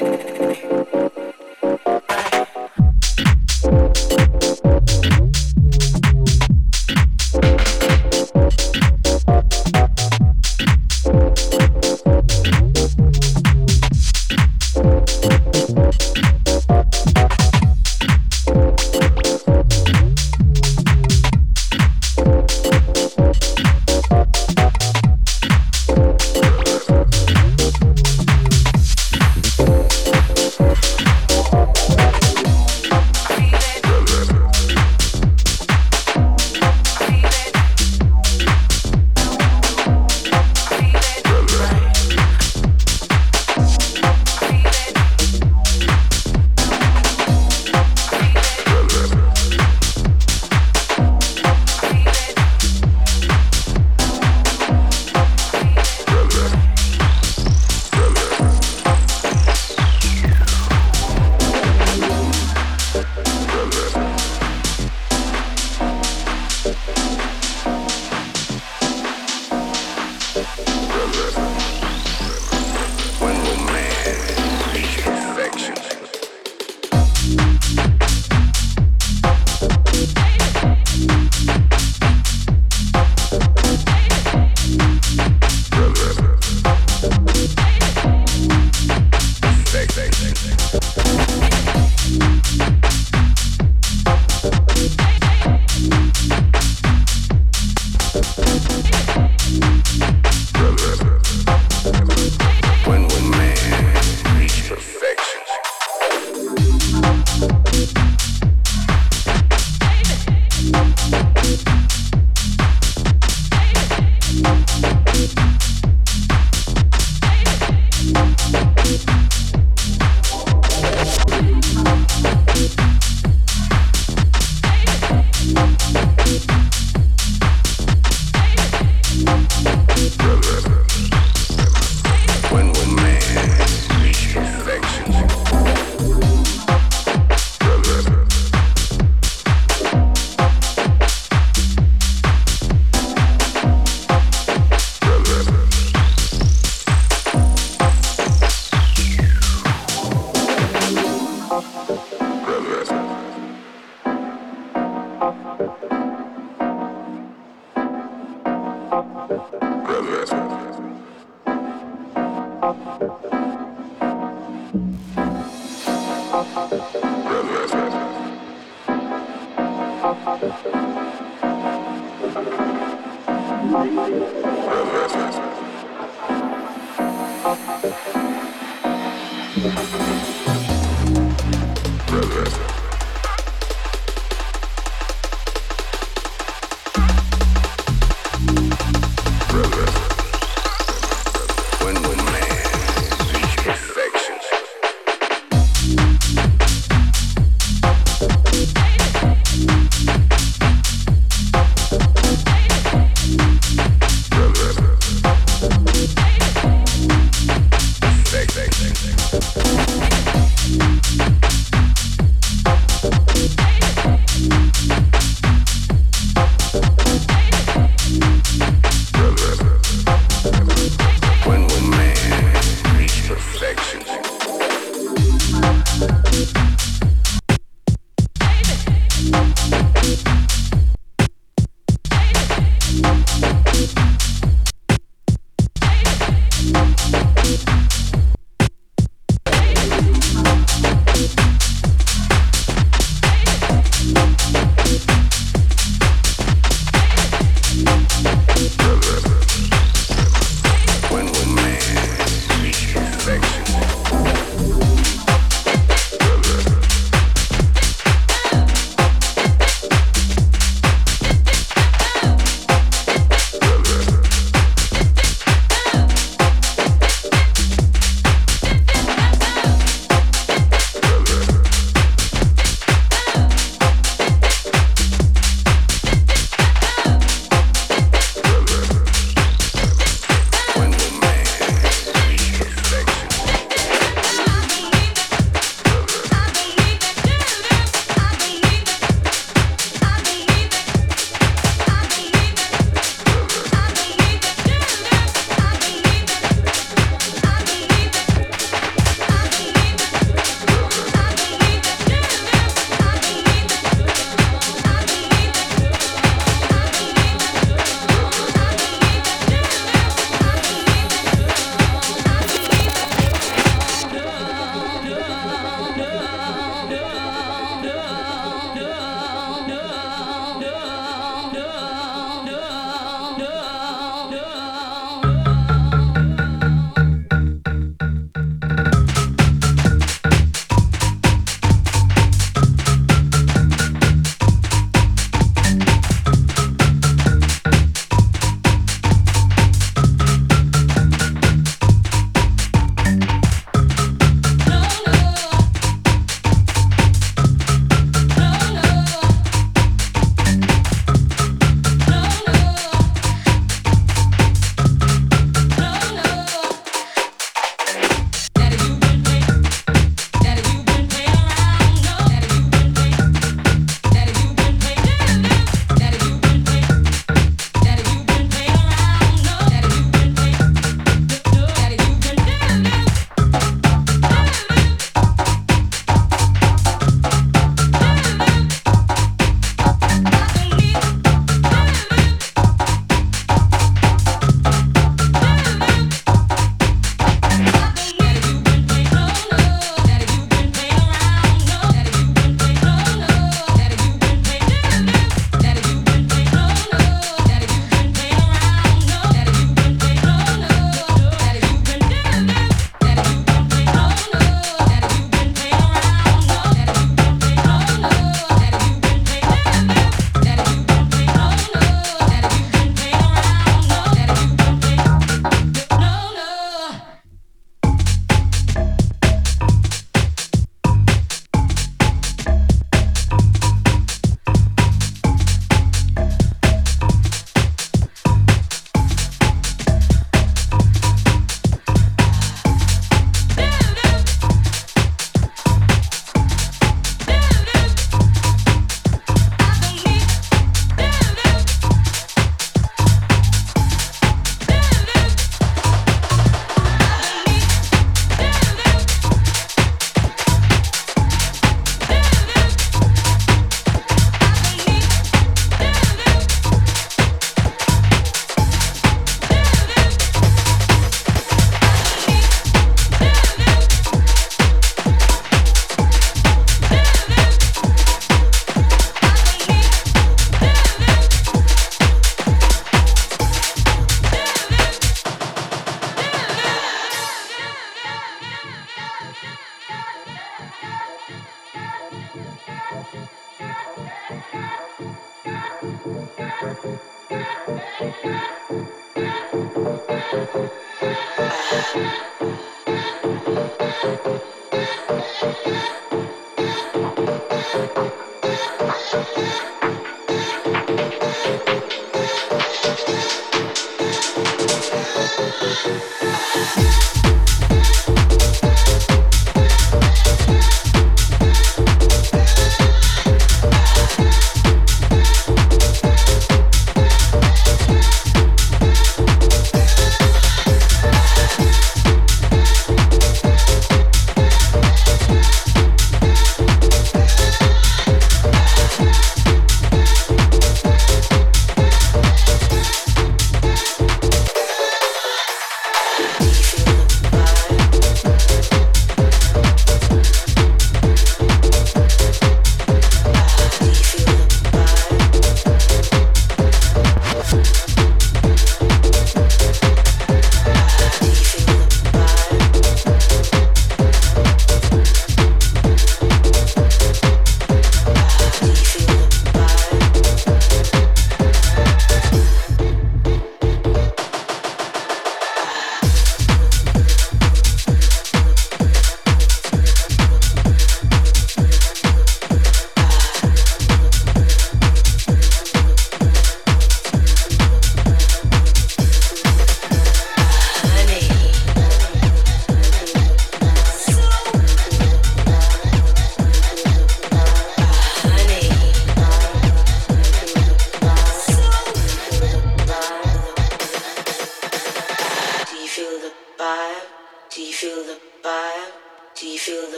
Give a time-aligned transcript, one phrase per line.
[0.00, 0.27] Thank you.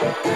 [0.00, 0.34] Thank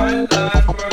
[0.00, 0.89] My life